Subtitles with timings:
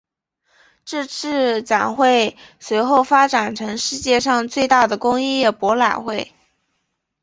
[0.83, 6.33] 这次展会随后发展成世界上最大的工业博览会。